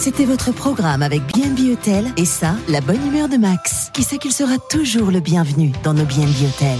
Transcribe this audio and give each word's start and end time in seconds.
C'était 0.00 0.24
votre 0.24 0.50
programme 0.50 1.02
avec 1.02 1.20
BNB 1.26 1.72
Hotel 1.72 2.06
et 2.16 2.24
ça, 2.24 2.54
la 2.68 2.80
bonne 2.80 3.06
humeur 3.06 3.28
de 3.28 3.36
Max, 3.36 3.90
qui 3.92 4.02
sait 4.02 4.16
qu'il 4.16 4.32
sera 4.32 4.56
toujours 4.70 5.10
le 5.10 5.20
bienvenu 5.20 5.72
dans 5.84 5.92
nos 5.92 6.06
BNB 6.06 6.48
Hotels. 6.48 6.78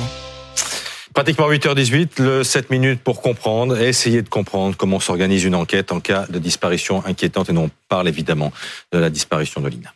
Pratiquement 1.13 1.51
8h18, 1.51 2.23
le 2.23 2.43
7 2.43 2.71
minutes 2.71 3.03
pour 3.03 3.21
comprendre 3.21 3.79
et 3.79 3.89
essayer 3.89 4.23
de 4.23 4.29
comprendre 4.31 4.75
comment 4.75 5.01
s'organise 5.01 5.45
une 5.45 5.55
enquête 5.55 5.93
en 5.93 6.01
cas 6.01 6.25
de 6.31 6.39
disparition 6.39 7.05
inquiétante 7.05 7.51
et 7.51 7.59
on 7.59 7.71
parle 7.91 8.09
évidemment 8.09 8.55
de 8.91 8.97
la 8.99 9.11
disparition 9.11 9.61
de 9.61 9.69
Lina. 9.69 9.93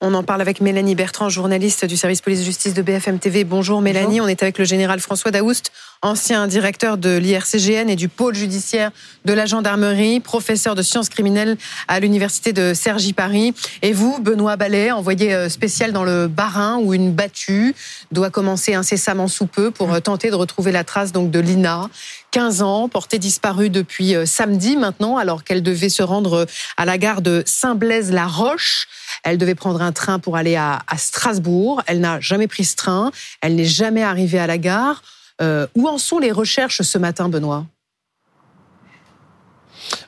On 0.00 0.14
en 0.14 0.22
parle 0.22 0.40
avec 0.40 0.60
Mélanie 0.60 0.94
Bertrand, 0.94 1.28
journaliste 1.28 1.84
du 1.84 1.96
service 1.96 2.20
police-justice 2.20 2.72
de 2.72 2.82
BFM 2.82 3.18
TV. 3.18 3.42
Bonjour 3.42 3.80
Mélanie, 3.80 4.20
on 4.20 4.28
est 4.28 4.44
avec 4.44 4.56
le 4.56 4.64
général 4.64 5.00
François 5.00 5.32
Daoust, 5.32 5.72
ancien 6.02 6.46
directeur 6.46 6.98
de 6.98 7.16
l'IRCGN 7.16 7.88
et 7.88 7.96
du 7.96 8.08
pôle 8.08 8.36
judiciaire 8.36 8.92
de 9.24 9.32
la 9.32 9.44
gendarmerie, 9.44 10.20
professeur 10.20 10.76
de 10.76 10.82
sciences 10.82 11.08
criminelles 11.08 11.56
à 11.88 11.98
l'université 11.98 12.52
de 12.52 12.74
Cergy-Paris. 12.74 13.54
Et 13.82 13.92
vous, 13.92 14.20
Benoît 14.20 14.54
Ballet, 14.54 14.92
envoyé 14.92 15.34
euh, 15.34 15.48
spécial 15.48 15.90
dans 15.92 16.04
le 16.04 16.28
Bas-Rhin 16.28 16.78
où 16.80 16.94
une 16.94 17.10
battue 17.12 17.74
doit 18.12 18.30
commencer 18.30 18.74
incessamment 18.74 19.26
sous 19.26 19.46
peu 19.46 19.72
pour 19.72 19.92
euh, 19.92 19.98
tenter 19.98 20.30
de 20.30 20.36
retrouver 20.36 20.70
la 20.70 20.84
trace 20.84 21.10
donc 21.10 21.32
de 21.32 21.40
Lina, 21.40 21.90
15 22.30 22.62
ans, 22.62 22.88
portée 22.88 23.18
disparue 23.18 23.70
depuis 23.70 24.14
euh, 24.14 24.26
samedi 24.26 24.76
maintenant, 24.76 25.16
alors 25.16 25.44
qu'elle 25.44 25.62
devait 25.62 25.88
se 25.88 26.02
rendre 26.02 26.46
à 26.76 26.84
la 26.84 26.98
gare 26.98 27.22
de 27.22 27.42
Saint-Blaise-la-Roche. 27.46 28.88
Elle 29.24 29.38
devait 29.38 29.54
prendre 29.54 29.82
un 29.82 29.92
train 29.92 30.18
pour 30.18 30.36
aller 30.36 30.56
à, 30.56 30.80
Strasbourg. 30.96 31.82
Elle 31.86 32.00
n'a 32.00 32.20
jamais 32.20 32.46
pris 32.46 32.64
ce 32.64 32.76
train. 32.76 33.10
Elle 33.40 33.56
n'est 33.56 33.64
jamais 33.64 34.02
arrivée 34.02 34.38
à 34.38 34.46
la 34.46 34.58
gare. 34.58 35.02
Euh, 35.40 35.66
où 35.74 35.88
en 35.88 35.98
sont 35.98 36.18
les 36.18 36.32
recherches 36.32 36.82
ce 36.82 36.98
matin, 36.98 37.28
Benoît? 37.28 37.64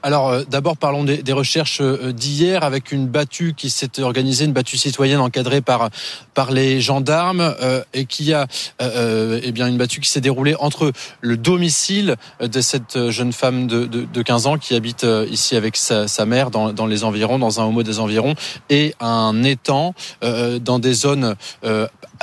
Alors 0.03 0.29
euh, 0.29 0.43
d'abord 0.49 0.77
parlons 0.77 1.05
des, 1.05 1.33
recherches 1.33 1.81
euh, 1.81 2.13
d'hier 2.13 2.65
avec 2.65 2.93
une 2.93 3.07
battue 3.07 3.55
qui 3.57 3.71
s'est 3.71 4.01
organisée, 4.01 4.45
une 4.45 4.53
battue 4.53 4.77
citoyenne 4.77 5.21
encadrée 5.21 5.61
par 5.61 5.91
par 6.35 6.51
les 6.51 6.81
gendarmes 6.81 7.55
euh, 7.63 7.83
et 7.95 8.07
qui 8.07 8.33
a 8.33 8.47
eh 8.81 9.53
bien 9.53 9.67
une 9.69 9.77
battue 9.77 10.01
qui 10.01 10.09
s'est 10.09 10.21
déroulée 10.21 10.55
entre 10.59 10.93
le 11.21 11.37
domicile 11.37 12.17
de 12.41 12.61
cette 12.61 13.11
jeune 13.11 13.33
femme 13.33 13.67
de, 13.67 13.87
de, 13.87 14.05
de 14.05 14.23
15 14.23 14.47
ans 14.47 14.59
qui 14.59 14.75
habite 14.75 15.07
ici 15.31 15.57
avec 15.57 15.77
sa, 15.77 16.09
sa 16.09 16.27
mère 16.27 16.51
dans, 16.51 16.73
dans, 16.73 16.87
les 16.87 17.05
environs, 17.05 17.39
dans 17.39 17.61
un 17.61 17.69
hameau 17.69 17.83
des 17.83 17.99
environs, 17.99 18.35
et 18.69 18.95
un 19.01 19.43
étang 19.43 19.95
dans 20.23 20.79
des 20.79 20.93
zones 20.93 21.37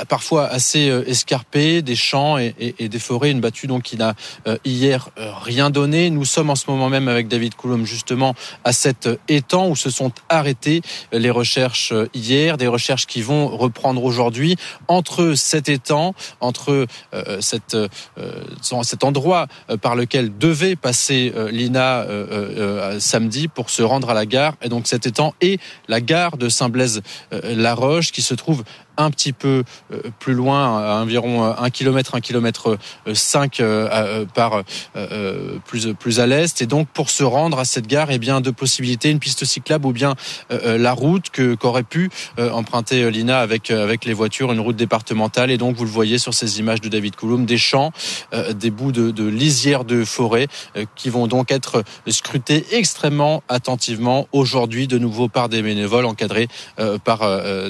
parfois 0.08 0.46
assez 0.46 0.86
escarpées, 1.06 1.82
des 1.82 1.96
champs 1.96 2.38
et, 2.38 2.54
et, 2.58 2.74
et, 2.78 2.88
des 2.88 2.98
forêts. 2.98 3.30
Une 3.30 3.40
battue 3.40 3.66
donc 3.66 3.82
qui 3.82 3.96
n'a 3.96 4.14
hier 4.64 5.10
rien 5.16 5.70
donné. 5.70 6.10
Nous 6.10 6.24
sommes 6.24 6.50
en 6.50 6.54
ce 6.54 6.70
moment 6.70 6.88
même 6.88 7.08
avec 7.08 7.28
David 7.28 7.54
Coulomb 7.54 7.84
justement 7.84 8.34
à 8.64 8.72
cet 8.72 9.08
étang 9.28 9.68
où 9.68 9.76
se 9.76 9.90
sont 9.90 10.12
arrêtées 10.28 10.82
les 11.12 11.30
recherches 11.30 11.92
hier, 12.14 12.56
des 12.56 12.66
recherches 12.66 13.06
qui 13.06 13.22
vont 13.22 13.48
reprendre 13.48 14.04
aujourd'hui 14.04 14.56
entre 14.86 15.34
cet 15.34 15.68
étang, 15.68 16.14
entre 16.40 16.86
euh, 17.14 17.40
euh, 17.74 18.82
cet 18.82 19.04
endroit 19.04 19.46
euh, 19.70 19.76
par 19.76 19.96
lequel 19.96 20.36
devait 20.36 20.76
passer 20.76 21.32
Lina 21.50 22.06
samedi 22.98 23.48
pour 23.48 23.70
se 23.70 23.82
rendre 23.82 24.10
à 24.10 24.14
la 24.14 24.26
gare, 24.26 24.54
et 24.62 24.68
donc 24.68 24.86
cet 24.86 25.06
étang 25.06 25.34
et 25.40 25.58
la 25.88 26.00
gare 26.00 26.36
de 26.36 26.48
Saint-Blaise-la-Roche 26.48 28.12
qui 28.12 28.22
se 28.22 28.34
trouve 28.34 28.64
un 28.98 29.10
petit 29.10 29.32
peu 29.32 29.62
euh, 29.92 30.02
plus 30.18 30.34
loin, 30.34 30.78
à 30.78 31.00
environ 31.00 31.44
euh, 31.44 31.52
un 31.56 31.70
kilomètre, 31.70 32.16
un 32.16 32.20
kilomètre 32.20 32.76
5 33.10 33.60
euh, 33.60 34.26
par 34.34 34.62
plus 35.64 35.94
plus 35.94 36.20
à 36.20 36.26
l'est. 36.26 36.60
Et 36.60 36.66
donc 36.66 36.88
pour 36.88 37.08
se 37.08 37.22
rendre 37.22 37.58
à 37.58 37.64
cette 37.64 37.86
gare, 37.86 38.10
eh 38.10 38.18
bien 38.18 38.40
deux 38.40 38.52
possibilités 38.52 39.10
une 39.10 39.20
piste 39.20 39.44
cyclable 39.44 39.86
ou 39.86 39.92
bien 39.92 40.14
la 40.50 40.92
route 40.92 41.30
que 41.30 41.54
qu'aurait 41.54 41.84
pu 41.84 42.10
emprunter 42.38 43.10
Lina 43.10 43.38
avec 43.38 43.70
avec 43.70 44.04
les 44.04 44.12
voitures, 44.12 44.52
une 44.52 44.60
route 44.60 44.76
départementale. 44.76 45.50
Et 45.50 45.58
donc 45.58 45.76
vous 45.76 45.84
le 45.84 45.90
voyez 45.90 46.18
sur 46.18 46.34
ces 46.34 46.58
images 46.58 46.80
de 46.80 46.88
David 46.88 47.14
Coulomb, 47.14 47.44
des 47.44 47.58
champs, 47.58 47.92
des 48.54 48.70
bouts 48.70 48.92
de, 48.92 49.10
de 49.10 49.24
lisières 49.24 49.84
de 49.84 50.04
forêt 50.04 50.48
qui 50.96 51.08
vont 51.08 51.28
donc 51.28 51.52
être 51.52 51.84
scrutés 52.08 52.66
extrêmement 52.72 53.42
attentivement 53.48 54.26
aujourd'hui 54.32 54.88
de 54.88 54.98
nouveau 54.98 55.28
par 55.28 55.48
des 55.48 55.62
bénévoles 55.62 56.06
encadrés 56.06 56.48
par 57.04 57.20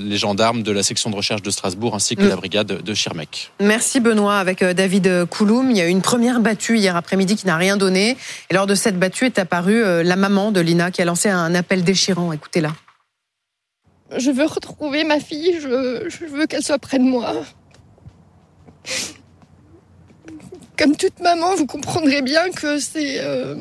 les 0.00 0.16
gendarmes 0.16 0.62
de 0.62 0.72
la 0.72 0.82
section 0.82 1.10
de 1.10 1.17
recherche 1.18 1.42
de 1.42 1.50
Strasbourg 1.50 1.94
ainsi 1.94 2.16
que 2.16 2.22
la 2.22 2.34
mm. 2.34 2.38
brigade 2.38 2.82
de 2.82 2.94
Schirmeck. 2.94 3.52
Merci 3.60 4.00
Benoît. 4.00 4.38
Avec 4.38 4.62
euh, 4.62 4.72
David 4.72 5.26
Kouloum, 5.26 5.70
il 5.70 5.76
y 5.76 5.80
a 5.80 5.86
eu 5.86 5.90
une 5.90 6.02
première 6.02 6.40
battue 6.40 6.78
hier 6.78 6.96
après-midi 6.96 7.36
qui 7.36 7.46
n'a 7.46 7.56
rien 7.56 7.76
donné. 7.76 8.16
Et 8.50 8.54
lors 8.54 8.66
de 8.66 8.74
cette 8.74 8.98
battue 8.98 9.26
est 9.26 9.38
apparue 9.38 9.84
euh, 9.84 10.02
la 10.02 10.16
maman 10.16 10.52
de 10.52 10.60
Lina 10.60 10.90
qui 10.90 11.02
a 11.02 11.04
lancé 11.04 11.28
un 11.28 11.54
appel 11.54 11.84
déchirant. 11.84 12.32
Écoutez-la. 12.32 12.72
Je 14.16 14.30
veux 14.30 14.46
retrouver 14.46 15.04
ma 15.04 15.20
fille, 15.20 15.58
je, 15.60 16.24
veux 16.24 16.46
qu'elle 16.46 16.62
soit 16.62 16.78
près 16.78 16.98
de 16.98 17.04
moi. 17.04 17.34
Comme 20.78 20.96
toute 20.96 21.20
maman, 21.20 21.56
vous 21.56 21.66
comprendrez 21.66 22.22
bien 22.22 22.50
que 22.50 22.78
c'est 22.78 23.18
euh, 23.20 23.56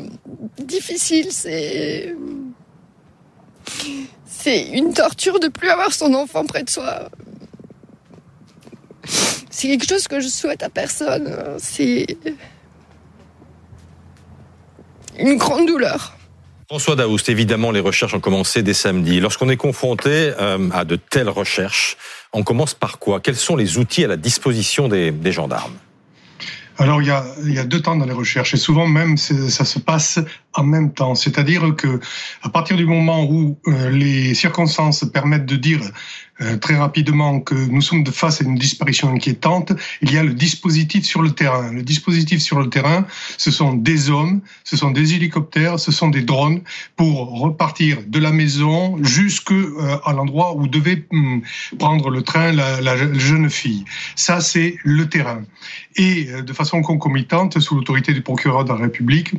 difficile, 0.59 1.27
c'est 1.31 2.15
c'est 4.25 4.69
une 4.69 4.93
torture 4.93 5.39
de 5.41 5.49
plus 5.49 5.69
avoir 5.69 5.91
son 5.91 6.13
enfant 6.13 6.45
près 6.45 6.63
de 6.63 6.69
soi 6.69 7.09
c'est 9.57 9.69
quelque 9.69 9.87
chose 9.87 10.07
que 10.07 10.19
je 10.19 10.27
souhaite 10.27 10.61
à 10.61 10.69
personne. 10.69 11.35
C'est 11.57 12.05
une 15.17 15.37
grande 15.37 15.65
douleur. 15.65 16.15
François 16.69 16.95
Daoust, 16.95 17.27
évidemment, 17.29 17.71
les 17.71 17.79
recherches 17.79 18.13
ont 18.13 18.19
commencé 18.19 18.61
dès 18.61 18.75
samedi. 18.75 19.19
Lorsqu'on 19.19 19.49
est 19.49 19.57
confronté 19.57 20.31
euh, 20.39 20.69
à 20.71 20.85
de 20.85 20.95
telles 20.95 21.29
recherches, 21.29 21.97
on 22.33 22.43
commence 22.43 22.75
par 22.75 22.99
quoi? 22.99 23.19
Quels 23.19 23.35
sont 23.35 23.55
les 23.55 23.79
outils 23.79 24.03
à 24.03 24.07
la 24.07 24.17
disposition 24.17 24.87
des, 24.89 25.31
gendarmes? 25.31 25.73
Alors 26.77 27.01
il 27.01 27.07
y, 27.07 27.11
a, 27.11 27.25
il 27.43 27.53
y 27.55 27.57
a 27.57 27.63
deux 27.63 27.81
temps 27.81 27.95
dans 27.95 28.05
les 28.05 28.13
recherches 28.13 28.53
et 28.53 28.57
souvent 28.57 28.85
même 28.85 29.17
ça 29.17 29.65
se 29.65 29.79
passe 29.79 30.19
en 30.53 30.63
même 30.63 30.93
temps. 30.93 31.15
C'est-à-dire 31.15 31.75
que 31.75 31.99
à 32.43 32.49
partir 32.49 32.77
du 32.77 32.85
moment 32.85 33.23
où 33.23 33.57
euh, 33.65 33.89
les 33.89 34.35
circonstances 34.35 35.03
permettent 35.11 35.47
de 35.47 35.55
dire 35.55 35.79
euh, 36.41 36.57
très 36.57 36.75
rapidement 36.75 37.39
que 37.39 37.55
nous 37.55 37.81
sommes 37.81 38.05
face 38.05 38.41
à 38.41 38.43
une 38.43 38.55
disparition 38.55 39.09
inquiétante, 39.09 39.73
il 40.01 40.11
y 40.11 40.17
a 40.17 40.23
le 40.23 40.33
dispositif 40.33 41.05
sur 41.05 41.21
le 41.21 41.31
terrain. 41.31 41.71
Le 41.71 41.81
dispositif 41.81 42.41
sur 42.41 42.59
le 42.59 42.69
terrain, 42.69 43.05
ce 43.37 43.49
sont 43.49 43.73
des 43.73 44.09
hommes, 44.09 44.41
ce 44.63 44.77
sont 44.77 44.91
des 44.91 45.15
hélicoptères, 45.15 45.79
ce 45.79 45.91
sont 45.91 46.09
des 46.09 46.21
drones 46.21 46.61
pour 46.95 47.39
repartir 47.39 47.97
de 48.05 48.19
la 48.19 48.31
maison 48.31 49.03
jusqu'à 49.03 49.53
euh, 49.53 49.97
l'endroit 50.07 50.55
où 50.55 50.67
devait 50.67 51.05
hum, 51.11 51.41
prendre 51.79 52.09
le 52.09 52.21
train 52.21 52.51
la, 52.51 52.97
jeune 53.17 53.49
fille. 53.49 53.85
Ça, 54.15 54.41
c'est 54.41 54.75
le 54.83 55.09
terrain. 55.09 55.41
Et 55.95 56.27
euh, 56.29 56.41
de 56.41 56.53
façon 56.53 56.81
concomitante, 56.81 57.59
sous 57.59 57.75
l'autorité 57.75 58.13
du 58.13 58.21
procureur 58.21 58.63
de 58.63 58.69
la 58.69 58.75
République, 58.75 59.33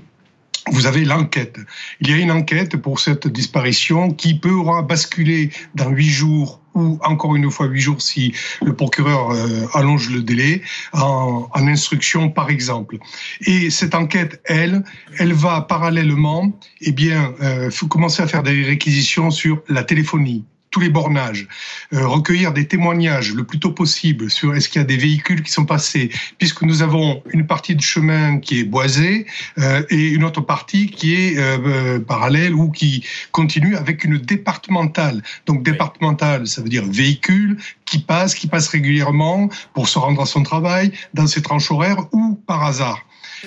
vous 0.71 0.87
avez 0.87 1.05
l'enquête. 1.05 1.59
Il 2.01 2.11
y 2.11 2.13
a 2.13 2.17
une 2.17 2.31
enquête 2.31 2.77
pour 2.77 3.01
cette 3.01 3.27
disparition 3.29 4.11
qui 4.11 4.39
peut 4.39 4.57
basculer 4.87 5.51
dans 5.75 5.89
huit 5.91 6.11
jours 6.11 6.61
ou 6.79 6.99
encore 7.05 7.37
une 7.37 7.51
fois 7.51 7.67
huit 7.67 7.81
jours 7.81 8.01
si 8.01 8.35
le 8.63 8.75
procureur 8.75 9.31
euh, 9.31 9.67
allonge 9.75 10.11
le 10.11 10.23
délai 10.23 10.63
en, 10.93 11.49
en, 11.53 11.67
instruction 11.67 12.31
par 12.31 12.51
exemple. 12.51 12.99
Et 13.43 13.71
cette 13.71 13.95
enquête, 13.95 14.41
elle, 14.45 14.85
elle 15.19 15.33
va 15.33 15.61
parallèlement, 15.63 16.53
eh 16.81 16.93
bien, 16.93 17.35
euh, 17.43 17.71
commencer 17.89 18.23
à 18.23 18.27
faire 18.27 18.43
des 18.43 18.63
réquisitions 18.63 19.31
sur 19.31 19.63
la 19.69 19.83
téléphonie, 19.83 20.45
tous 20.79 20.85
les 20.85 20.91
bornages, 20.91 21.49
euh, 21.93 22.07
recueillir 22.07 22.53
des 22.53 22.69
témoignages 22.69 23.35
le 23.35 23.43
plus 23.43 23.59
tôt 23.59 23.73
possible 23.73 24.31
sur 24.31 24.55
est-ce 24.55 24.69
qu'il 24.69 24.81
y 24.81 24.85
a 24.85 24.87
des 24.87 24.97
véhicules 24.97 25.43
qui 25.43 25.51
sont 25.51 25.65
passés, 25.65 26.09
puisque 26.39 26.63
nous 26.63 26.83
avons 26.83 27.21
une 27.33 27.49
partie 27.49 27.75
de 27.75 27.81
chemin 27.81 28.39
qui 28.39 28.61
est 28.61 28.65
boisée 28.65 29.27
euh, 29.59 29.83
et 29.91 30.11
une 30.11 30.23
autre 30.23 30.41
partie 30.41 30.87
qui 30.89 31.15
est 31.15 31.37
euh, 31.37 31.99
parallèle 31.99 32.55
ou 32.55 32.71
qui 32.71 33.05
continue 33.33 33.75
avec 33.75 34.05
une 34.05 34.19
départementale. 34.19 35.25
Donc 35.47 35.65
départementale, 35.65 36.47
ça 36.47 36.63
veut 36.63 36.69
dire 36.69 36.85
véhicule 36.87 37.57
qui 37.85 37.99
passe, 37.99 38.37
qui 38.37 38.47
passe 38.47 38.69
régulièrement 38.69 39.49
pour 39.75 39.89
se 39.89 39.99
rendre 39.99 40.23
à 40.23 40.27
son 40.27 40.45
travail, 40.45 40.93
dans 41.13 41.27
ses 41.27 41.43
tranches 41.43 41.73
horaires 41.73 42.07
ou 42.13 42.39
par 42.47 42.63
hasard. 42.63 43.05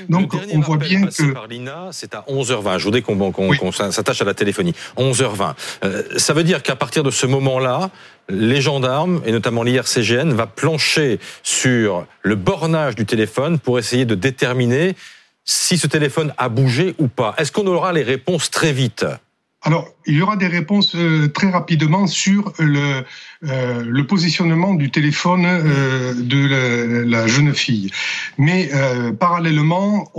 Donc 0.10 0.34
on 0.52 0.60
voit 0.60 0.78
bien 0.78 1.08
que 1.08 1.32
par 1.32 1.48
l'INA, 1.48 1.90
c'est 1.92 2.16
à 2.16 2.26
11h20. 2.28 2.78
Je 2.78 2.84
voudrais 2.86 3.02
qu'on 3.02 3.72
s'attache 3.72 4.22
à 4.22 4.26
la 4.26 4.34
téléphonie. 4.34 4.74
11h20. 4.98 5.54
Euh, 5.84 6.04
ça 6.18 6.34
veut 6.34 6.44
dire 6.44 6.64
qu'à 6.64 6.76
partir 6.76 7.04
de 7.04 7.12
ce 7.12 7.26
moment-là, 7.26 7.90
les 8.30 8.62
gendarmes 8.62 9.22
et 9.26 9.32
notamment 9.32 9.64
l'IRCGN 9.64 10.32
va 10.32 10.48
plancher 10.48 11.20
sur 11.44 12.06
le 12.22 12.36
bornage 12.36 12.96
du 12.96 13.06
téléphone 13.06 13.60
pour 13.60 13.80
essayer 13.80 14.06
de 14.06 14.16
déterminer 14.16 14.96
si 15.44 15.78
ce 15.78 15.88
téléphone 15.88 16.34
a 16.38 16.50
bougé 16.50 16.96
ou 16.98 17.08
pas. 17.08 17.34
Est-ce 17.38 17.52
qu'on 17.52 17.68
aura 17.68 17.94
les 17.94 18.04
réponses 18.04 18.52
très 18.52 18.72
vite? 18.72 19.06
Alors, 19.64 19.88
il 20.08 20.16
y 20.16 20.22
aura 20.22 20.38
des 20.38 20.48
réponses 20.48 20.96
euh, 20.96 21.28
très 21.28 21.52
rapidement 21.52 22.08
sur 22.08 22.52
le, 22.58 23.04
euh, 23.44 23.84
le 23.86 24.08
positionnement 24.08 24.74
du 24.74 24.90
téléphone 24.90 25.46
euh, 25.46 26.16
de 26.16 27.04
la, 27.06 27.28
jeune 27.28 27.54
fille. 27.54 27.92
Mais 28.40 28.72
parallèlement, 29.20 30.12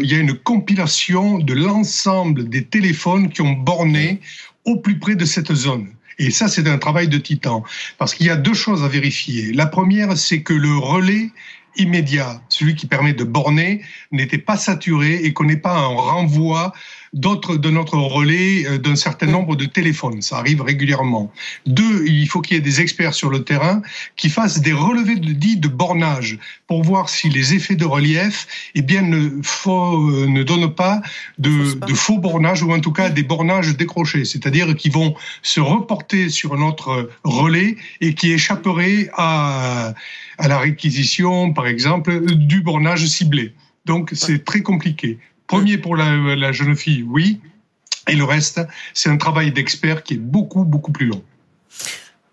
il 0.00 0.06
y 0.06 0.14
a 0.14 0.18
une 0.18 0.34
compilation 0.34 1.38
de 1.38 1.54
l'ensemble 1.54 2.48
des 2.48 2.64
téléphones 2.64 3.30
qui 3.30 3.40
ont 3.40 3.52
borné 3.52 4.20
au 4.64 4.76
plus 4.76 4.98
près 4.98 5.14
de 5.14 5.24
cette 5.24 5.52
zone. 5.54 5.88
Et 6.18 6.30
ça, 6.30 6.48
c'est 6.48 6.68
un 6.68 6.76
travail 6.76 7.08
de 7.08 7.16
titan. 7.16 7.64
Parce 7.96 8.14
qu'il 8.14 8.26
y 8.26 8.30
a 8.30 8.36
deux 8.36 8.54
choses 8.54 8.84
à 8.84 8.88
vérifier. 8.88 9.52
La 9.52 9.66
première, 9.66 10.18
c'est 10.18 10.42
que 10.42 10.52
le 10.52 10.76
relais 10.76 11.30
immédiat, 11.76 12.42
celui 12.48 12.74
qui 12.74 12.86
permet 12.86 13.14
de 13.14 13.24
borner, 13.24 13.82
n'était 14.12 14.38
pas 14.38 14.56
saturé 14.56 15.14
et 15.24 15.32
qu'on 15.32 15.44
n'ait 15.44 15.56
pas 15.56 15.76
un 15.78 15.86
renvoi 15.86 16.72
d'autres 17.12 17.56
de 17.56 17.70
notre 17.70 17.96
relais 17.96 18.66
euh, 18.66 18.78
d'un 18.78 18.96
certain 18.96 19.26
nombre 19.26 19.56
de 19.56 19.64
téléphones. 19.64 20.22
Ça 20.22 20.38
arrive 20.38 20.62
régulièrement. 20.62 21.32
Deux, 21.66 22.04
il 22.06 22.28
faut 22.28 22.40
qu'il 22.40 22.56
y 22.56 22.58
ait 22.58 22.62
des 22.62 22.80
experts 22.80 23.14
sur 23.14 23.30
le 23.30 23.42
terrain 23.42 23.82
qui 24.16 24.28
fassent 24.28 24.60
des 24.60 24.72
relevés 24.72 25.16
de 25.16 25.32
dits 25.32 25.56
de 25.56 25.68
bornage 25.68 26.38
pour 26.66 26.82
voir 26.82 27.08
si 27.08 27.28
les 27.28 27.54
effets 27.54 27.74
de 27.74 27.84
relief, 27.84 28.46
eh 28.74 28.82
bien, 28.82 29.02
ne, 29.02 29.42
faux, 29.42 30.08
euh, 30.08 30.26
ne 30.26 30.42
donnent 30.42 30.74
pas 30.74 31.02
de, 31.38 31.74
de 31.86 31.94
faux 31.94 32.18
bornages 32.18 32.62
ou 32.62 32.72
en 32.72 32.80
tout 32.80 32.92
cas 32.92 33.10
des 33.10 33.24
bornages 33.24 33.76
décrochés, 33.76 34.24
c'est-à-dire 34.24 34.74
qui 34.76 34.88
vont 34.88 35.14
se 35.42 35.60
reporter 35.60 36.28
sur 36.28 36.56
notre 36.56 37.10
relais 37.24 37.76
et 38.00 38.14
qui 38.14 38.32
échapperaient 38.32 39.10
à, 39.14 39.94
à 40.38 40.48
la 40.48 40.58
réquisition, 40.58 41.52
par 41.52 41.66
exemple, 41.66 42.34
du 42.36 42.62
bornage 42.62 43.06
ciblé. 43.06 43.52
Donc 43.86 44.10
c'est 44.12 44.44
très 44.44 44.62
compliqué. 44.62 45.18
Premier 45.50 45.78
pour 45.78 45.96
la, 45.96 46.52
jeune 46.52 46.76
fille, 46.76 47.02
oui. 47.02 47.40
Et 48.06 48.14
le 48.14 48.22
reste, 48.22 48.60
c'est 48.94 49.10
un 49.10 49.16
travail 49.16 49.50
d'expert 49.50 50.04
qui 50.04 50.14
est 50.14 50.16
beaucoup, 50.16 50.64
beaucoup 50.64 50.92
plus 50.92 51.06
long. 51.06 51.24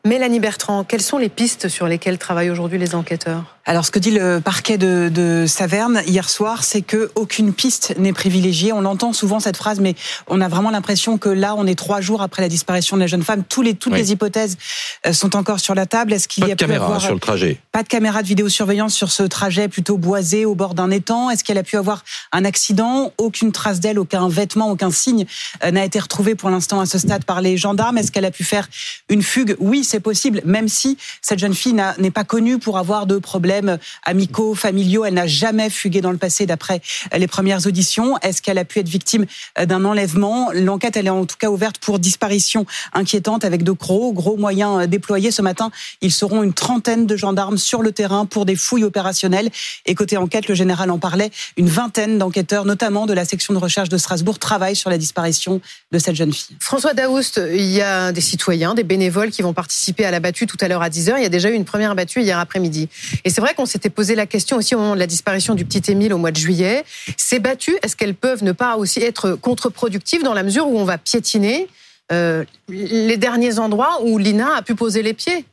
Mélanie 0.05 0.39
Bertrand, 0.39 0.83
quelles 0.83 1.01
sont 1.01 1.17
les 1.17 1.29
pistes 1.29 1.67
sur 1.67 1.87
lesquelles 1.87 2.17
travaillent 2.17 2.49
aujourd'hui 2.49 2.77
les 2.77 2.95
enquêteurs? 2.95 3.57
Alors, 3.69 3.85
ce 3.85 3.91
que 3.91 3.99
dit 3.99 4.11
le 4.11 4.39
parquet 4.39 4.77
de, 4.77 5.11
de 5.13 5.45
Saverne 5.45 6.01
hier 6.07 6.29
soir, 6.29 6.63
c'est 6.63 6.81
que 6.81 7.11
aucune 7.15 7.53
piste 7.53 7.93
n'est 7.97 8.13
privilégiée. 8.13 8.71
On 8.71 8.85
entend 8.85 9.11
souvent 9.11 9.41
cette 9.41 9.57
phrase, 9.57 9.81
mais 9.81 9.93
on 10.27 10.39
a 10.39 10.47
vraiment 10.47 10.69
l'impression 10.69 11.17
que 11.17 11.27
là, 11.27 11.53
on 11.57 11.67
est 11.67 11.75
trois 11.75 11.99
jours 11.99 12.21
après 12.21 12.41
la 12.41 12.47
disparition 12.47 12.95
de 12.95 13.01
la 13.01 13.07
jeune 13.07 13.23
femme. 13.23 13.43
Tous 13.43 13.61
les, 13.61 13.73
toutes 13.73 13.93
les 13.93 14.13
hypothèses 14.13 14.57
euh, 15.05 15.11
sont 15.11 15.35
encore 15.35 15.59
sur 15.59 15.75
la 15.75 15.85
table. 15.85 16.13
Est-ce 16.13 16.29
qu'il 16.29 16.47
y 16.47 16.51
a 16.51 16.55
de 16.55 16.59
caméra 16.59 16.97
sur 17.01 17.13
le 17.13 17.19
trajet 17.19 17.59
Pas 17.73 17.83
de 17.83 17.89
caméra 17.89 18.23
de 18.23 18.27
vidéosurveillance 18.29 18.93
sur 18.93 19.11
ce 19.11 19.23
trajet 19.23 19.67
plutôt 19.67 19.97
boisé 19.97 20.45
au 20.45 20.55
bord 20.55 20.73
d'un 20.73 20.89
étang? 20.89 21.29
Est-ce 21.29 21.43
qu'elle 21.43 21.57
a 21.57 21.63
pu 21.63 21.75
avoir 21.75 22.05
un 22.31 22.45
accident? 22.45 23.11
Aucune 23.17 23.51
trace 23.51 23.81
d'elle, 23.81 23.99
aucun 23.99 24.29
vêtement, 24.29 24.71
aucun 24.71 24.91
signe 24.91 25.25
euh, 25.65 25.71
n'a 25.71 25.83
été 25.83 25.99
retrouvé 25.99 26.35
pour 26.35 26.49
l'instant 26.49 26.79
à 26.79 26.85
ce 26.85 26.99
stade 26.99 27.25
par 27.25 27.41
les 27.41 27.57
gendarmes. 27.57 27.97
Est-ce 27.97 28.13
qu'elle 28.13 28.23
a 28.23 28.31
pu 28.31 28.45
faire 28.45 28.69
une 29.09 29.23
fugue? 29.23 29.57
Oui, 29.59 29.83
c'est 29.87 29.99
possible, 29.99 30.41
même 30.45 30.67
si 30.67 30.97
cette 31.21 31.39
jeune 31.39 31.53
fille 31.53 31.75
n'est 31.97 32.11
pas 32.11 32.23
connue 32.23 32.59
pour 32.59 32.77
avoir 32.77 33.05
de 33.05 33.17
problèmes 33.17 33.77
amicaux, 34.03 34.55
familiaux. 34.55 35.05
Elle 35.05 35.15
n'a 35.15 35.27
jamais 35.27 35.69
fugué 35.69 36.01
dans 36.01 36.11
le 36.11 36.17
passé 36.17 36.45
d'après 36.45 36.81
les 37.15 37.27
premières 37.27 37.65
auditions. 37.65 38.17
Est-ce 38.19 38.41
qu'elle 38.41 38.57
a 38.57 38.65
pu 38.65 38.79
être 38.79 38.89
victime 38.89 39.25
d'un 39.57 39.85
enlèvement? 39.85 40.49
L'enquête, 40.53 40.97
elle 40.97 41.07
est 41.07 41.11
en 41.11 41.25
tout 41.25 41.37
cas 41.37 41.49
ouverte 41.49 41.77
pour 41.77 41.99
disparition 41.99 42.65
inquiétante 42.93 43.45
avec 43.45 43.63
de 43.63 43.71
gros, 43.71 44.11
gros 44.13 44.37
moyens 44.37 44.87
déployés. 44.87 45.31
Ce 45.31 45.41
matin, 45.41 45.71
ils 46.01 46.11
seront 46.11 46.43
une 46.43 46.53
trentaine 46.53 47.05
de 47.05 47.15
gendarmes 47.15 47.57
sur 47.57 47.81
le 47.81 47.91
terrain 47.91 48.25
pour 48.25 48.45
des 48.45 48.55
fouilles 48.55 48.83
opérationnelles. 48.83 49.49
Et 49.85 49.95
côté 49.95 50.17
enquête, 50.17 50.47
le 50.47 50.55
général 50.55 50.91
en 50.91 50.99
parlait, 50.99 51.31
une 51.55 51.69
vingtaine 51.69 52.17
d'enquêteurs, 52.17 52.65
notamment 52.65 53.05
de 53.05 53.13
la 53.13 53.23
section 53.23 53.53
de 53.53 53.59
recherche 53.59 53.89
de 53.89 53.97
Strasbourg, 53.97 54.39
travaillent 54.39 54.75
sur 54.75 54.89
la 54.89 54.97
disparition 54.97 55.61
de 55.91 55.99
cette 55.99 56.15
jeune 56.15 56.33
fille. 56.33 56.57
François 56.59 56.93
Daoust, 56.93 57.39
il 57.53 57.71
y 57.71 57.81
a 57.81 58.11
des 58.11 58.21
citoyens, 58.21 58.73
des 58.73 58.83
bénévoles 58.83 59.31
qui 59.31 59.41
vont 59.41 59.53
participer 59.53 59.76
à 59.99 60.11
la 60.11 60.19
battue 60.19 60.47
tout 60.47 60.57
à 60.61 60.67
l'heure 60.67 60.81
à 60.81 60.89
10h. 60.89 61.13
Il 61.17 61.23
y 61.23 61.25
a 61.25 61.29
déjà 61.29 61.49
eu 61.49 61.53
une 61.53 61.65
première 61.65 61.95
battue 61.95 62.21
hier 62.21 62.39
après-midi. 62.39 62.89
Et 63.23 63.29
c'est 63.29 63.41
vrai 63.41 63.53
qu'on 63.53 63.65
s'était 63.65 63.89
posé 63.89 64.15
la 64.15 64.25
question 64.25 64.57
aussi 64.57 64.75
au 64.75 64.79
moment 64.79 64.95
de 64.95 64.99
la 64.99 65.07
disparition 65.07 65.55
du 65.55 65.65
petit 65.65 65.91
Émile 65.91 66.13
au 66.13 66.17
mois 66.17 66.31
de 66.31 66.37
juillet. 66.37 66.83
Ces 67.17 67.39
battues, 67.39 67.77
est-ce 67.83 67.95
qu'elles 67.95 68.15
peuvent 68.15 68.43
ne 68.43 68.51
pas 68.51 68.77
aussi 68.77 69.01
être 69.01 69.33
contre-productives 69.33 70.23
dans 70.23 70.33
la 70.33 70.43
mesure 70.43 70.67
où 70.67 70.77
on 70.77 70.85
va 70.85 70.97
piétiner 70.97 71.67
euh, 72.11 72.45
les 72.69 73.17
derniers 73.17 73.59
endroits 73.59 73.99
où 74.03 74.17
Lina 74.17 74.55
a 74.55 74.61
pu 74.61 74.75
poser 74.75 75.01
les 75.01 75.13
pieds? 75.13 75.45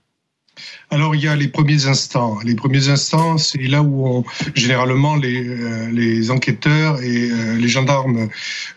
Alors 0.95 1.17
il 1.17 1.25
y 1.25 1.29
a 1.29 1.35
les 1.35 1.49
premiers 1.49 1.87
instants. 1.87 2.39
Les 2.45 2.55
premiers 2.55 2.89
instants, 2.89 3.37
c'est 3.37 3.67
là 3.67 3.83
où 3.83 4.07
on, 4.07 4.25
généralement 4.55 5.17
les, 5.17 5.45
euh, 5.45 6.31
enquêteurs 6.31 7.03
et 7.03 7.31
euh, 7.31 7.57
les 7.57 7.69
gendarmes 7.69 8.29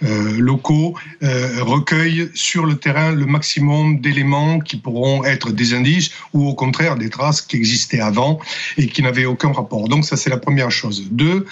euh, 0.03 0.39
locaux 0.39 0.95
recueillent 1.21 2.29
sur 2.33 2.65
le 2.65 2.75
terrain 2.75 3.11
le 3.11 3.25
maximum 3.25 3.99
d'éléments 3.99 4.59
qui 4.59 4.77
pourront 4.77 5.23
être 5.23 5.51
des 5.51 5.73
indices 5.73 6.09
ou 6.33 6.47
au 6.47 6.55
contraire 6.55 6.95
des 6.95 7.09
traces 7.09 7.41
qui 7.41 7.55
existaient 7.55 7.99
avant 7.99 8.39
et 8.77 8.87
qui 8.87 9.03
n'avaient 9.03 9.25
aucun 9.25 9.51
rapport. 9.51 9.87
Donc 9.87 10.03
ça 10.05 10.17
c'est 10.17 10.29
la 10.29 10.37
première 10.37 10.71
chose. 10.71 11.07
Deux, 11.11 11.45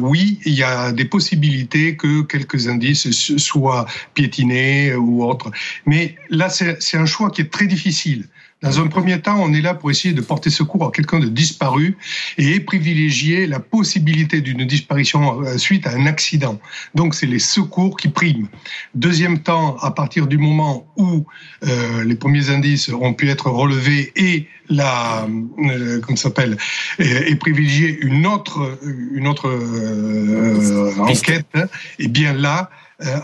oui, 0.00 0.38
il 0.44 0.54
y 0.54 0.62
a 0.62 0.92
des 0.92 1.04
possibilités 1.06 1.96
que 1.96 2.22
quelques 2.22 2.68
indices 2.68 3.10
soient 3.38 3.86
piétinés 4.14 4.94
ou 4.94 5.24
autres. 5.24 5.50
Mais 5.86 6.16
là 6.28 6.48
c'est 6.50 6.98
un 6.98 7.06
choix 7.06 7.30
qui 7.30 7.40
est 7.40 7.50
très 7.50 7.66
difficile. 7.66 8.26
Dans 8.62 8.78
un 8.78 8.86
premier 8.86 9.20
temps, 9.20 9.38
on 9.40 9.52
est 9.52 9.60
là 9.60 9.74
pour 9.74 9.90
essayer 9.90 10.01
de 10.10 10.20
porter 10.20 10.50
secours 10.50 10.86
à 10.86 10.90
quelqu'un 10.90 11.20
de 11.20 11.28
disparu 11.28 11.96
et 12.38 12.60
privilégier 12.60 13.46
la 13.46 13.60
possibilité 13.60 14.40
d'une 14.40 14.64
disparition 14.64 15.42
euh, 15.42 15.58
suite 15.58 15.86
à 15.86 15.92
un 15.92 16.06
accident. 16.06 16.58
Donc, 16.94 17.14
c'est 17.14 17.26
les 17.26 17.38
secours 17.38 17.96
qui 17.96 18.08
priment. 18.08 18.48
Deuxième 18.94 19.38
temps, 19.38 19.76
à 19.78 19.92
partir 19.92 20.26
du 20.26 20.38
moment 20.38 20.86
où 20.96 21.24
euh, 21.64 22.04
les 22.04 22.16
premiers 22.16 22.50
indices 22.50 22.88
ont 22.88 23.14
pu 23.14 23.30
être 23.30 23.48
relevés 23.48 24.12
et 24.16 24.48
la, 24.68 25.26
euh, 25.58 26.00
comment 26.00 26.16
s'appelle, 26.16 26.56
et, 26.98 27.34
privilégier 27.36 27.98
une 28.00 28.26
autre, 28.26 28.78
une 29.12 29.26
autre 29.26 29.48
euh, 29.48 30.94
enquête, 30.98 31.46
et 31.54 32.04
eh 32.04 32.08
bien 32.08 32.32
là, 32.32 32.70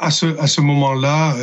à 0.00 0.10
ce, 0.10 0.38
à 0.38 0.46
ce 0.46 0.60
moment-là, 0.60 1.34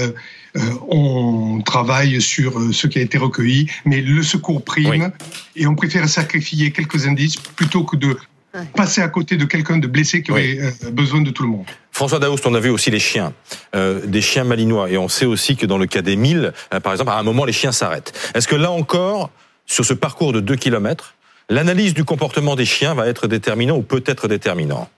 euh, 0.57 0.61
on 0.87 1.61
travaille 1.61 2.21
sur 2.21 2.59
euh, 2.59 2.71
ce 2.71 2.87
qui 2.87 2.99
a 2.99 3.01
été 3.01 3.17
recueilli, 3.17 3.69
mais 3.85 4.01
le 4.01 4.23
secours 4.23 4.63
prime. 4.63 5.11
Et 5.55 5.67
on 5.67 5.75
préfère 5.75 6.07
sacrifier 6.07 6.71
quelques 6.71 7.07
indices 7.07 7.37
plutôt 7.37 7.83
que 7.83 7.97
de 7.97 8.17
passer 8.73 9.01
à 9.01 9.09
côté 9.09 9.35
de 9.35 9.43
quelqu'un 9.43 9.77
de 9.77 9.87
blessé 9.87 10.23
qui 10.23 10.31
aurait 10.31 10.57
euh, 10.59 10.91
besoin 10.91 11.21
de 11.21 11.29
tout 11.29 11.43
le 11.43 11.49
monde. 11.49 11.65
François 11.91 12.19
Daoust, 12.19 12.45
on 12.45 12.53
a 12.55 12.59
vu 12.59 12.69
aussi 12.69 12.91
les 12.91 12.99
chiens, 12.99 13.33
des 13.73 14.19
chiens 14.19 14.43
malinois, 14.43 14.89
et 14.89 14.97
on 14.97 15.07
sait 15.07 15.25
aussi 15.25 15.55
que 15.55 15.65
dans 15.65 15.77
le 15.77 15.85
cas 15.85 16.01
des 16.01 16.17
milles, 16.17 16.51
par 16.83 16.91
exemple, 16.91 17.11
à 17.11 17.17
un 17.17 17.23
moment, 17.23 17.45
les 17.45 17.53
chiens 17.53 17.71
s'arrêtent. 17.71 18.11
Est-ce 18.35 18.49
que 18.49 18.55
là 18.55 18.69
encore, 18.69 19.29
sur 19.65 19.85
ce 19.85 19.93
parcours 19.93 20.33
de 20.33 20.41
2 20.41 20.57
km, 20.57 21.15
l'analyse 21.47 21.93
du 21.93 22.03
comportement 22.03 22.57
des 22.57 22.65
chiens 22.65 22.93
va 22.95 23.07
être 23.07 23.27
déterminant 23.27 23.77
ou 23.77 23.81
peut 23.81 24.03
être 24.05 24.27
déterminant? 24.27 24.89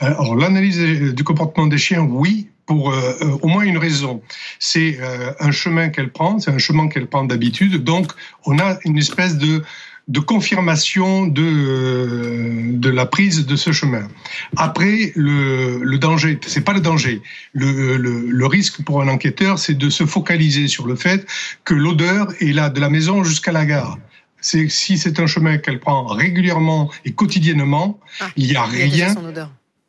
Alors 0.00 0.36
l'analyse 0.36 0.78
du 1.14 1.24
comportement 1.24 1.66
des 1.66 1.78
chiens, 1.78 2.02
oui, 2.02 2.48
pour 2.66 2.92
euh, 2.92 3.12
euh, 3.20 3.38
au 3.42 3.48
moins 3.48 3.64
une 3.64 3.78
raison. 3.78 4.22
C'est 4.58 4.98
euh, 5.00 5.32
un 5.40 5.50
chemin 5.50 5.88
qu'elle 5.88 6.10
prend, 6.10 6.38
c'est 6.38 6.50
un 6.50 6.58
chemin 6.58 6.88
qu'elle 6.88 7.06
prend 7.06 7.24
d'habitude. 7.24 7.84
Donc, 7.84 8.12
on 8.46 8.58
a 8.58 8.78
une 8.84 8.98
espèce 8.98 9.36
de 9.36 9.62
de 10.06 10.20
confirmation 10.20 11.26
de 11.26 12.72
de 12.74 12.90
la 12.90 13.06
prise 13.06 13.46
de 13.46 13.56
ce 13.56 13.72
chemin. 13.72 14.06
Après, 14.54 15.12
le, 15.16 15.78
le 15.82 15.98
danger, 15.98 16.38
c'est 16.46 16.60
pas 16.60 16.74
le 16.74 16.80
danger. 16.80 17.22
Le, 17.54 17.96
le, 17.96 18.26
le 18.28 18.46
risque 18.46 18.82
pour 18.82 19.00
un 19.00 19.08
enquêteur, 19.08 19.58
c'est 19.58 19.72
de 19.72 19.88
se 19.88 20.04
focaliser 20.04 20.68
sur 20.68 20.86
le 20.86 20.94
fait 20.94 21.26
que 21.64 21.72
l'odeur 21.72 22.34
est 22.40 22.52
là 22.52 22.68
de 22.68 22.80
la 22.80 22.90
maison 22.90 23.24
jusqu'à 23.24 23.52
la 23.52 23.64
gare 23.64 23.96
si 24.42 24.98
c'est 24.98 25.20
un 25.20 25.26
chemin 25.26 25.56
qu'elle 25.56 25.80
prend 25.80 26.04
régulièrement 26.04 26.90
et 27.06 27.12
quotidiennement, 27.12 27.98
ah, 28.20 28.26
il 28.36 28.48
n'y 28.48 28.56
a 28.56 28.64
rien 28.64 29.14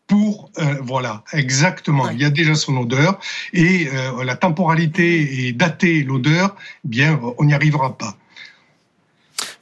pour 0.07 0.51
euh, 0.59 0.75
voilà 0.81 1.23
exactement 1.33 2.09
il 2.09 2.21
y 2.21 2.25
a 2.25 2.29
déjà 2.29 2.55
son 2.55 2.77
odeur 2.77 3.19
et 3.53 3.87
euh, 3.93 4.23
la 4.23 4.35
temporalité 4.35 5.47
et 5.47 5.53
dater 5.53 6.03
l'odeur 6.03 6.55
eh 6.85 6.87
bien 6.87 7.19
on 7.37 7.45
n'y 7.45 7.53
arrivera 7.53 7.97
pas 7.97 8.15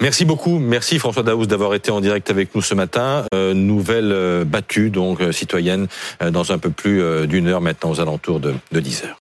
Merci 0.02 0.26
beaucoup, 0.26 0.60
merci 0.60 1.00
François 1.00 1.24
Daouz 1.24 1.48
d'avoir 1.48 1.74
été 1.74 1.90
en 1.90 2.02
direct 2.02 2.30
avec 2.30 2.54
nous 2.56 2.62
ce 2.62 2.76
matin. 2.76 3.26
Euh, 3.34 3.54
nouvelle 3.54 4.44
battue 4.44 4.90
donc 4.90 5.22
citoyenne 5.32 5.88
dans 6.32 6.52
un 6.52 6.58
peu 6.58 6.70
plus 6.70 7.02
d'une 7.28 7.48
heure 7.48 7.62
maintenant 7.62 7.92
aux 7.92 8.02
alentours 8.02 8.40
de, 8.40 8.54
de 8.72 8.80
10 8.80 9.04
heures. 9.04 9.10